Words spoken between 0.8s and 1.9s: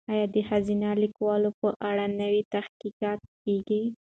لیکوالو په